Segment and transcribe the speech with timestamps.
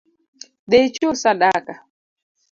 [0.69, 1.73] Dhii ichul sadaka